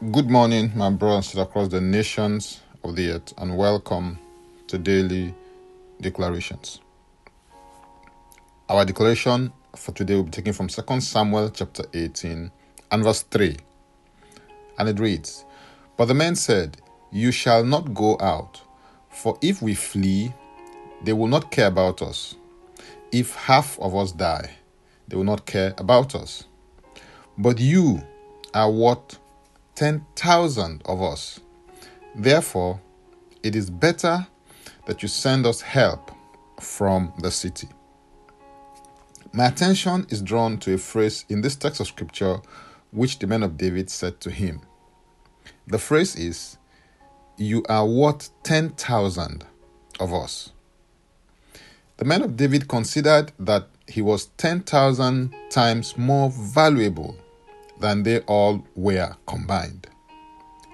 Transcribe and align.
Good 0.00 0.30
morning, 0.30 0.70
my 0.76 0.90
brothers 0.90 1.34
across 1.34 1.66
the 1.66 1.80
nations 1.80 2.60
of 2.84 2.94
the 2.94 3.10
earth, 3.10 3.34
and 3.36 3.58
welcome 3.58 4.16
to 4.68 4.78
Daily 4.78 5.34
Declarations. 6.00 6.78
Our 8.68 8.84
declaration 8.84 9.52
for 9.74 9.90
today 9.90 10.14
will 10.14 10.22
be 10.22 10.30
taken 10.30 10.52
from 10.52 10.68
2 10.68 11.00
Samuel 11.00 11.50
chapter 11.50 11.82
18 11.92 12.48
and 12.92 13.02
verse 13.02 13.22
3. 13.22 13.56
And 14.78 14.88
it 14.88 15.00
reads 15.00 15.44
But 15.96 16.04
the 16.04 16.14
men 16.14 16.36
said, 16.36 16.80
You 17.10 17.32
shall 17.32 17.64
not 17.64 17.92
go 17.92 18.16
out, 18.20 18.60
for 19.10 19.36
if 19.42 19.60
we 19.60 19.74
flee, 19.74 20.32
they 21.02 21.12
will 21.12 21.26
not 21.26 21.50
care 21.50 21.66
about 21.66 22.02
us. 22.02 22.36
If 23.10 23.34
half 23.34 23.76
of 23.80 23.96
us 23.96 24.12
die, 24.12 24.58
they 25.08 25.16
will 25.16 25.24
not 25.24 25.44
care 25.44 25.74
about 25.76 26.14
us. 26.14 26.44
But 27.36 27.58
you 27.58 28.00
are 28.54 28.70
what 28.70 29.18
10,000 29.78 30.82
of 30.86 31.00
us. 31.00 31.38
Therefore, 32.16 32.80
it 33.44 33.54
is 33.54 33.70
better 33.70 34.26
that 34.86 35.02
you 35.02 35.08
send 35.08 35.46
us 35.46 35.60
help 35.60 36.10
from 36.60 37.12
the 37.20 37.30
city. 37.30 37.68
My 39.32 39.46
attention 39.46 40.04
is 40.08 40.20
drawn 40.20 40.58
to 40.58 40.74
a 40.74 40.78
phrase 40.78 41.24
in 41.28 41.42
this 41.42 41.54
text 41.54 41.80
of 41.80 41.86
scripture 41.86 42.40
which 42.90 43.20
the 43.20 43.28
men 43.28 43.44
of 43.44 43.56
David 43.56 43.88
said 43.88 44.20
to 44.22 44.32
him. 44.32 44.62
The 45.68 45.78
phrase 45.78 46.16
is, 46.16 46.56
You 47.36 47.62
are 47.68 47.86
worth 47.86 48.30
10,000 48.42 49.44
of 50.00 50.12
us. 50.12 50.50
The 51.98 52.04
men 52.04 52.22
of 52.22 52.36
David 52.36 52.66
considered 52.66 53.30
that 53.38 53.68
he 53.86 54.02
was 54.02 54.26
10,000 54.38 55.32
times 55.50 55.96
more 55.96 56.30
valuable 56.30 57.16
than 57.80 58.02
they 58.02 58.20
all 58.20 58.64
were 58.74 59.14
combined. 59.26 59.86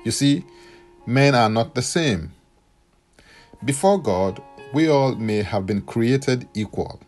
You 0.04 0.10
see, 0.10 0.44
men 1.06 1.34
are 1.34 1.48
not 1.48 1.74
the 1.74 1.82
same. 1.82 2.32
Before 3.64 4.00
God, 4.00 4.42
we 4.72 4.88
all 4.88 5.14
may 5.14 5.42
have 5.42 5.66
been 5.66 5.80
created 5.82 6.48
equal. 6.54 7.00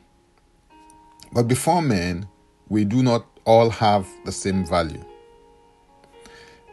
But 1.33 1.49
before 1.49 1.83
men, 1.83 2.29
we 2.69 2.85
do 2.85 3.03
not 3.03 3.27
all 3.45 3.71
have 3.71 4.09
the 4.25 4.33
same 4.33 4.65
value. 4.65 5.05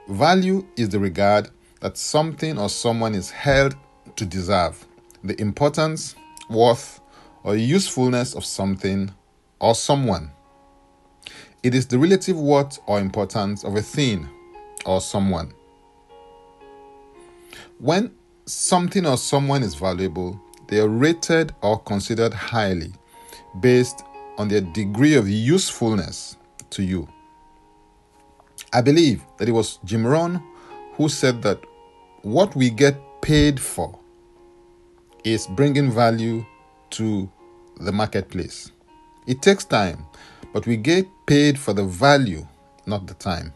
Value 0.07 0.65
is 0.75 0.89
the 0.89 0.99
regard 0.99 1.49
that 1.79 1.97
something 1.97 2.57
or 2.57 2.69
someone 2.69 3.15
is 3.15 3.31
held 3.31 3.75
to 4.15 4.25
deserve, 4.25 4.85
the 5.23 5.39
importance, 5.41 6.15
worth, 6.49 7.01
or 7.43 7.55
usefulness 7.55 8.35
of 8.35 8.45
something 8.45 9.11
or 9.59 9.75
someone. 9.75 10.31
It 11.63 11.73
is 11.73 11.87
the 11.87 11.97
relative 11.97 12.37
worth 12.37 12.79
or 12.87 12.99
importance 12.99 13.63
of 13.63 13.77
a 13.77 13.81
thing 13.81 14.29
or 14.85 14.99
someone. 14.99 15.53
When 17.79 18.13
something 18.45 19.05
or 19.05 19.17
someone 19.17 19.63
is 19.63 19.75
valuable, 19.75 20.39
they 20.67 20.79
are 20.79 20.89
rated 20.89 21.55
or 21.61 21.79
considered 21.79 22.33
highly 22.33 22.91
based 23.61 24.03
on 24.37 24.49
their 24.49 24.59
degree 24.59 25.15
of 25.15 25.29
usefulness 25.29 26.35
to 26.71 26.83
you. 26.83 27.07
I 28.73 28.81
believe 28.81 29.23
that 29.37 29.47
it 29.47 29.53
was 29.53 29.79
Jim 29.85 30.05
Rohn 30.05 30.43
who 30.95 31.07
said 31.07 31.41
that 31.43 31.59
what 32.23 32.55
we 32.55 32.69
get 32.69 32.99
paid 33.21 33.59
for 33.59 33.97
is 35.23 35.47
bringing 35.47 35.91
value 35.91 36.45
to 36.91 37.31
the 37.77 37.91
marketplace. 37.91 38.71
It 39.27 39.41
takes 39.41 39.63
time, 39.63 40.05
but 40.53 40.65
we 40.67 40.77
get 40.77 41.05
paid 41.25 41.59
for 41.59 41.73
the 41.73 41.83
value, 41.83 42.47
not 42.85 43.07
the 43.07 43.15
time. 43.15 43.51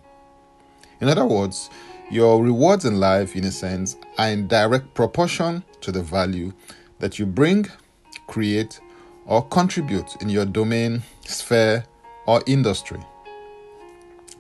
In 1.00 1.08
other 1.08 1.26
words, 1.26 1.70
your 2.10 2.44
rewards 2.44 2.86
in 2.86 3.00
life, 3.00 3.36
in 3.36 3.44
a 3.44 3.52
sense, 3.52 3.98
are 4.18 4.30
in 4.30 4.48
direct 4.48 4.94
proportion 4.94 5.64
to 5.82 5.92
the 5.92 6.02
value 6.02 6.52
that 7.00 7.20
you 7.20 7.26
bring, 7.26 7.68
create, 8.26 8.80
or 9.26 9.46
contribute 9.48 10.16
in 10.22 10.30
your 10.30 10.46
domain, 10.46 11.04
sphere, 11.26 11.86
or 12.26 12.42
industry. 12.48 13.00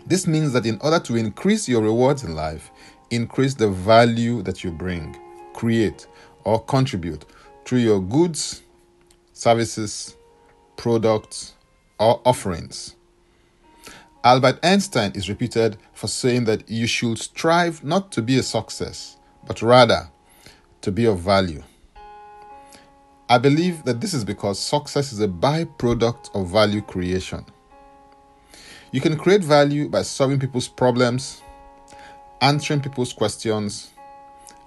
This 0.05 0.25
means 0.25 0.53
that 0.53 0.65
in 0.65 0.79
order 0.81 0.99
to 0.99 1.15
increase 1.15 1.67
your 1.67 1.81
rewards 1.81 2.23
in 2.23 2.35
life, 2.35 2.71
increase 3.11 3.53
the 3.53 3.69
value 3.69 4.41
that 4.43 4.63
you 4.63 4.71
bring, 4.71 5.17
create, 5.53 6.07
or 6.45 6.63
contribute 6.63 7.25
through 7.65 7.79
your 7.79 8.01
goods, 8.01 8.63
services, 9.33 10.15
products, 10.77 11.55
or 11.99 12.21
offerings. 12.25 12.95
Albert 14.23 14.59
Einstein 14.63 15.11
is 15.15 15.29
reputed 15.29 15.77
for 15.93 16.07
saying 16.07 16.45
that 16.45 16.69
you 16.69 16.87
should 16.87 17.17
strive 17.17 17.83
not 17.83 18.11
to 18.11 18.21
be 18.21 18.37
a 18.37 18.43
success, 18.43 19.17
but 19.45 19.61
rather 19.61 20.09
to 20.81 20.91
be 20.91 21.05
of 21.05 21.19
value. 21.19 21.63
I 23.29 23.37
believe 23.37 23.83
that 23.83 23.99
this 23.99 24.13
is 24.13 24.23
because 24.23 24.59
success 24.59 25.11
is 25.11 25.19
a 25.19 25.27
byproduct 25.27 26.33
of 26.33 26.49
value 26.49 26.81
creation. 26.81 27.45
You 28.91 29.01
can 29.01 29.17
create 29.17 29.43
value 29.43 29.89
by 29.89 30.03
solving 30.03 30.39
people's 30.39 30.67
problems, 30.67 31.41
answering 32.41 32.81
people's 32.81 33.11
questions, 33.11 33.91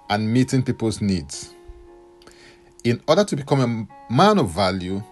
and 0.09 0.31
meeting 0.31 0.61
people's 0.61 1.01
needs. 1.01 1.55
In 2.83 3.01
order 3.07 3.23
to 3.23 3.35
become 3.35 3.87
a 4.09 4.13
man 4.13 4.37
of 4.37 4.49
value, 4.49 5.03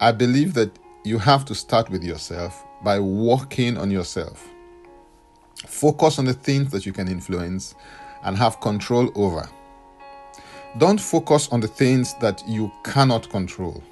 I 0.00 0.12
believe 0.12 0.54
that 0.54 0.78
you 1.04 1.18
have 1.18 1.44
to 1.46 1.54
start 1.54 1.90
with 1.90 2.04
yourself 2.04 2.64
by 2.82 3.00
working 3.00 3.76
on 3.76 3.90
yourself. 3.90 4.48
Focus 5.66 6.18
on 6.18 6.24
the 6.24 6.34
things 6.34 6.70
that 6.70 6.86
you 6.86 6.92
can 6.92 7.08
influence 7.08 7.74
and 8.22 8.36
have 8.36 8.60
control 8.60 9.10
over. 9.14 9.48
Don't 10.78 11.00
focus 11.00 11.48
on 11.50 11.60
the 11.60 11.68
things 11.68 12.14
that 12.14 12.42
you 12.46 12.70
cannot 12.84 13.28
control. 13.30 13.82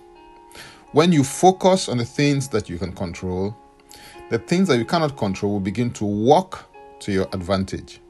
When 0.92 1.12
you 1.12 1.24
focus 1.24 1.88
on 1.88 1.98
the 1.98 2.04
things 2.04 2.48
that 2.48 2.68
you 2.68 2.78
can 2.78 2.92
control, 2.92 3.56
the 4.30 4.38
things 4.38 4.68
that 4.68 4.78
you 4.78 4.84
cannot 4.84 5.16
control 5.16 5.52
will 5.52 5.60
begin 5.60 5.92
to 5.94 6.04
work 6.04 6.66
to 7.00 7.12
your 7.12 7.28
advantage. 7.32 8.00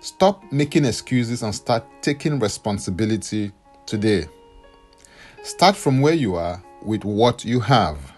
Stop 0.00 0.50
making 0.52 0.84
excuses 0.84 1.42
and 1.42 1.54
start 1.54 1.84
taking 2.02 2.38
responsibility 2.38 3.52
today. 3.86 4.26
Start 5.42 5.76
from 5.76 6.00
where 6.00 6.14
you 6.14 6.34
are 6.34 6.62
with 6.82 7.04
what 7.04 7.44
you 7.44 7.60
have. 7.60 8.12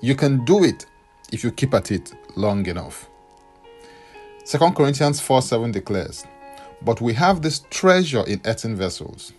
You 0.00 0.14
can 0.14 0.44
do 0.44 0.64
it 0.64 0.86
if 1.32 1.42
you 1.42 1.50
keep 1.50 1.74
at 1.74 1.90
it 1.90 2.12
long 2.36 2.66
enough. 2.66 3.08
2 4.44 4.58
Corinthians 4.72 5.20
4 5.20 5.42
7 5.42 5.72
declares, 5.72 6.24
But 6.82 7.00
we 7.00 7.14
have 7.14 7.42
this 7.42 7.60
treasure 7.70 8.24
in 8.26 8.40
earthen 8.44 8.76
vessels, 8.76 9.32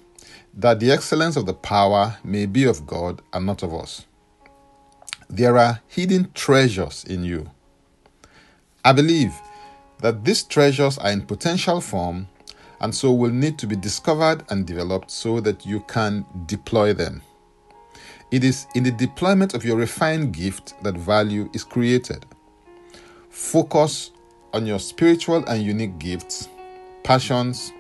that 0.54 0.80
the 0.80 0.92
excellence 0.92 1.36
of 1.38 1.46
the 1.46 1.54
power 1.54 2.18
may 2.24 2.46
be 2.46 2.66
of 2.66 2.86
God 2.86 3.22
and 3.32 3.46
not 3.46 3.64
of 3.64 3.74
us. 3.74 4.06
There 5.30 5.58
are 5.58 5.82
hidden 5.88 6.32
treasures 6.34 7.04
in 7.04 7.24
you. 7.24 7.52
I 8.84 8.94
believe 8.94 9.34
that 10.00 10.24
these 10.24 10.44
treasures 10.44 10.98
are 10.98 11.12
in 11.12 11.26
potential 11.26 11.82
form 11.82 12.28
and 12.80 12.94
so 12.94 13.12
will 13.12 13.32
need 13.32 13.58
to 13.60 13.68
be 13.68 13.76
discovered 13.76 14.44
and 14.50 14.66
developed 14.66 15.12
so 15.12 15.40
that 15.40 15.66
you 15.66 15.82
can 15.82 16.26
deploy 16.46 16.94
them. 16.94 17.22
It 18.30 18.44
is 18.44 18.68
in 18.76 18.84
the 18.84 18.92
deployment 18.92 19.54
of 19.54 19.64
your 19.64 19.78
refined 19.78 20.34
gift 20.34 20.74
that 20.84 20.96
value 20.96 21.50
is 21.54 21.64
created. 21.64 22.26
Focus 23.30 24.12
on 24.54 24.66
your 24.66 24.80
spiritual 24.80 25.46
and 25.46 25.64
unique 25.64 25.98
gifts, 25.98 26.50
passions, 27.04 27.72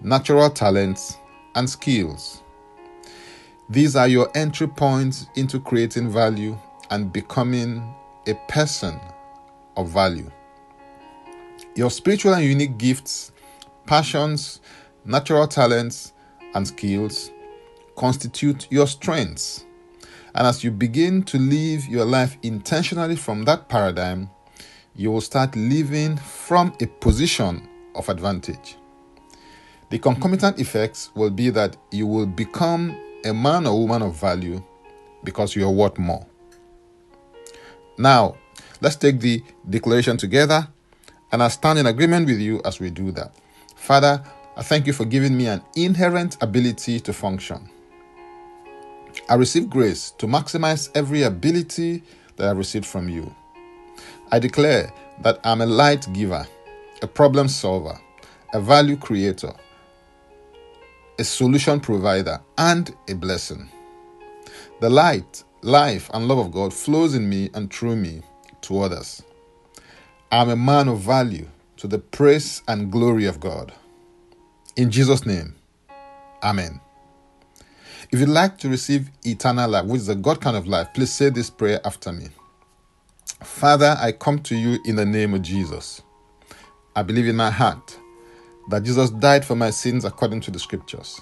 natural 0.00 0.48
talents, 0.48 1.18
and 1.54 1.68
skills. 1.68 2.42
These 3.68 3.94
are 3.94 4.08
your 4.08 4.30
entry 4.34 4.68
points 4.68 5.26
into 5.34 5.60
creating 5.60 6.08
value 6.08 6.56
and 6.90 7.12
becoming 7.12 7.94
a 8.26 8.34
person 8.48 8.98
of 9.76 9.90
value. 9.90 10.30
Your 11.74 11.90
spiritual 11.90 12.34
and 12.34 12.44
unique 12.44 12.78
gifts, 12.78 13.32
passions, 13.84 14.60
natural 15.04 15.46
talents, 15.46 16.14
and 16.54 16.66
skills 16.66 17.30
constitute 17.96 18.66
your 18.70 18.86
strengths 18.86 19.66
and 20.34 20.46
as 20.46 20.62
you 20.62 20.70
begin 20.70 21.22
to 21.24 21.38
live 21.38 21.86
your 21.86 22.04
life 22.04 22.36
intentionally 22.42 23.16
from 23.16 23.44
that 23.44 23.68
paradigm, 23.68 24.30
you 24.94 25.10
will 25.10 25.20
start 25.20 25.54
living 25.56 26.16
from 26.16 26.74
a 26.80 26.86
position 26.86 27.68
of 27.94 28.08
advantage. 28.08 28.76
The 29.90 29.98
concomitant 29.98 30.60
effects 30.60 31.10
will 31.14 31.30
be 31.30 31.50
that 31.50 31.76
you 31.90 32.06
will 32.06 32.26
become 32.26 32.96
a 33.24 33.34
man 33.34 33.66
or 33.66 33.78
woman 33.78 34.02
of 34.02 34.14
value 34.14 34.62
because 35.24 35.56
you 35.56 35.66
are 35.66 35.72
worth 35.72 35.98
more. 35.98 36.26
Now, 37.98 38.36
let's 38.80 38.96
take 38.96 39.20
the 39.20 39.42
declaration 39.68 40.16
together, 40.16 40.68
and 41.32 41.42
I 41.42 41.48
stand 41.48 41.78
in 41.78 41.86
agreement 41.86 42.26
with 42.26 42.38
you 42.38 42.62
as 42.64 42.80
we 42.80 42.90
do 42.90 43.10
that. 43.12 43.32
Father, 43.76 44.22
I 44.56 44.62
thank 44.62 44.86
you 44.86 44.92
for 44.92 45.04
giving 45.04 45.36
me 45.36 45.46
an 45.46 45.62
inherent 45.76 46.36
ability 46.40 47.00
to 47.00 47.12
function. 47.12 47.68
I 49.28 49.34
receive 49.34 49.70
grace 49.70 50.10
to 50.12 50.26
maximize 50.26 50.90
every 50.94 51.22
ability 51.22 52.02
that 52.36 52.48
I 52.48 52.52
received 52.52 52.86
from 52.86 53.08
you. 53.08 53.34
I 54.32 54.38
declare 54.38 54.92
that 55.22 55.40
I'm 55.44 55.60
a 55.60 55.66
light 55.66 56.10
giver 56.12 56.46
a 57.02 57.06
problem 57.06 57.48
solver, 57.48 57.98
a 58.52 58.60
value 58.60 58.96
creator, 58.96 59.52
a 61.18 61.24
solution 61.24 61.80
provider, 61.80 62.40
and 62.58 62.94
a 63.08 63.14
blessing. 63.14 63.68
The 64.80 64.90
light, 64.90 65.44
life, 65.62 66.10
and 66.12 66.28
love 66.28 66.38
of 66.38 66.52
God 66.52 66.72
flows 66.72 67.14
in 67.14 67.28
me 67.28 67.50
and 67.54 67.72
through 67.72 67.96
me 67.96 68.22
to 68.62 68.80
others. 68.80 69.22
I'm 70.32 70.48
a 70.48 70.56
man 70.56 70.88
of 70.88 71.00
value 71.00 71.48
to 71.78 71.86
the 71.86 71.98
praise 71.98 72.62
and 72.68 72.92
glory 72.92 73.24
of 73.26 73.40
God. 73.40 73.72
In 74.76 74.90
Jesus' 74.90 75.26
name, 75.26 75.54
Amen. 76.42 76.80
If 78.12 78.18
you'd 78.18 78.28
like 78.28 78.58
to 78.58 78.68
receive 78.68 79.08
eternal 79.24 79.70
life, 79.70 79.84
which 79.84 80.00
is 80.00 80.08
a 80.08 80.16
God 80.16 80.40
kind 80.40 80.56
of 80.56 80.66
life, 80.66 80.88
please 80.94 81.12
say 81.12 81.30
this 81.30 81.48
prayer 81.48 81.80
after 81.84 82.12
me. 82.12 82.28
Father, 83.42 83.96
I 84.00 84.12
come 84.12 84.40
to 84.40 84.56
you 84.56 84.80
in 84.84 84.96
the 84.96 85.06
name 85.06 85.32
of 85.32 85.42
Jesus. 85.42 86.02
I 86.96 87.02
believe 87.02 87.28
in 87.28 87.36
my 87.36 87.50
heart 87.50 87.98
that 88.68 88.82
Jesus 88.82 89.10
died 89.10 89.44
for 89.44 89.54
my 89.54 89.70
sins 89.70 90.04
according 90.04 90.40
to 90.42 90.50
the 90.50 90.58
scriptures. 90.58 91.20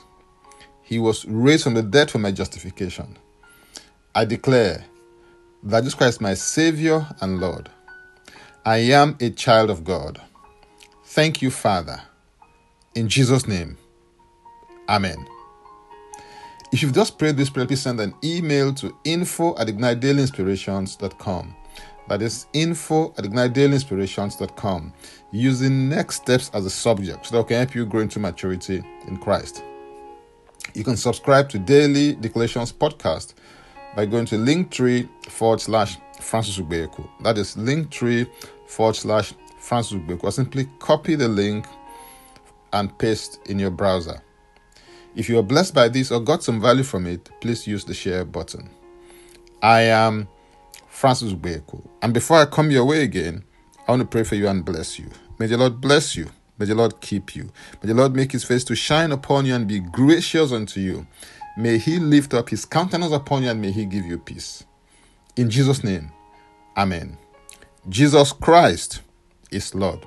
He 0.83 0.99
was 0.99 1.27
raised 1.27 1.65
from 1.65 1.75
the 1.75 1.83
dead 1.83 2.11
for 2.11 2.19
my 2.19 2.33
justification. 2.33 3.19
I 4.15 4.25
declare 4.25 4.85
that 5.65 5.81
Jesus 5.81 5.95
Christ 5.95 6.17
is 6.17 6.21
my 6.23 6.35
Savior 6.35 7.07
and 7.21 7.39
Lord. 7.39 7.69
I 8.65 8.79
am 8.79 9.17
a 9.21 9.29
child 9.31 9.69
of 9.69 9.85
God. 9.85 10.21
Thank 11.05 11.43
you, 11.43 11.51
Father. 11.51 12.01
In 12.95 13.09
Jesus' 13.09 13.47
name, 13.47 13.77
Amen. 14.89 15.27
If 16.71 16.83
you've 16.83 16.93
just 16.93 17.17
prayed 17.19 17.39
this 17.39 17.49
prayer, 17.49 17.67
please 17.67 17.81
send 17.81 17.99
an 17.99 18.15
email 18.23 18.75
to 18.75 18.95
info 19.05 19.57
at 19.57 19.69
ignitedailyinspirations.com. 19.69 21.57
That 22.09 22.21
is 22.21 22.47
info 22.53 23.15
at 23.17 23.25
ignitedailyinspirations.com 23.25 24.93
using 25.31 25.89
next 25.89 26.17
steps 26.17 26.51
as 26.53 26.67
a 26.67 26.71
subject 26.71 27.27
so 27.27 27.37
that 27.37 27.49
can 27.49 27.57
help 27.57 27.75
you 27.75 27.87
grow 27.87 28.01
into 28.01 28.19
maturity 28.19 28.83
in 29.07 29.17
Christ. 29.17 29.65
You 30.75 30.85
can 30.85 30.97
subscribe 30.97 31.49
to 31.51 31.59
Daily 31.59 32.15
Declarations 32.15 32.73
Podcast 32.73 33.33
by 33.97 34.05
going 34.05 34.27
to 34.27 34.37
linktree 34.37 35.09
forward 35.25 35.63
slash 35.63 35.97
Francis 36.21 36.59
Ubeku. 36.59 37.09
That 37.23 37.39
is 37.39 37.57
linktree 37.57 38.29
forward 38.67 38.97
slash 38.97 39.33
Francis 39.59 39.99
Ubeku. 39.99 40.25
Or 40.25 40.33
simply 40.33 40.69
copy 40.81 41.15
the 41.15 41.29
link 41.29 41.67
and 42.75 42.97
paste 42.99 43.41
in 43.47 43.59
your 43.59 43.71
browser. 43.71 44.23
If 45.15 45.29
you 45.29 45.39
are 45.39 45.43
blessed 45.43 45.75
by 45.75 45.89
this 45.89 46.11
or 46.11 46.21
got 46.21 46.43
some 46.43 46.61
value 46.61 46.85
from 46.85 47.07
it, 47.07 47.29
please 47.41 47.67
use 47.67 47.85
the 47.85 47.95
share 47.95 48.25
button. 48.25 48.71
I 49.63 49.83
am 49.83 50.29
Francis 50.89 51.33
Ubeku. 51.33 51.87
And 52.03 52.15
before 52.15 52.39
I 52.39 52.47
come 52.47 52.71
your 52.71 52.85
way 52.85 53.03
again, 53.03 53.45
I 53.87 53.93
want 53.93 54.03
to 54.03 54.07
pray 54.07 54.23
for 54.25 54.35
you 54.35 54.49
and 54.49 54.65
bless 54.65 54.99
you. 54.99 55.09
May 55.39 55.47
the 55.47 55.57
Lord 55.57 55.81
bless 55.81 56.15
you. 56.15 56.31
May 56.59 56.67
the 56.67 56.75
Lord 56.75 57.01
keep 57.01 57.35
you. 57.37 57.51
May 57.83 57.89
the 57.89 57.95
Lord 57.95 58.15
make 58.15 58.33
his 58.33 58.45
face 58.45 58.65
to 58.65 58.75
shine 58.75 59.13
upon 59.13 59.47
you 59.47 59.55
and 59.55 59.67
be 59.67 59.81
gracious 59.81 60.53
unto 60.53 60.81
you. 60.81 61.07
May 61.57 61.79
he 61.79 61.99
lift 61.99 62.35
up 62.35 62.49
his 62.51 62.65
countenance 62.65 63.13
upon 63.13 63.43
you 63.43 63.51
and 63.51 63.61
may 63.61 63.73
he 63.73 63.85
give 63.85 64.05
you 64.05 64.19
peace. 64.19 64.65
In 65.37 65.51
Jesus' 65.51 65.83
name, 65.85 66.11
Amen. 66.77 67.19
Jesus 67.89 68.33
Christ 68.33 69.01
is 69.51 69.75
Lord. 69.75 70.07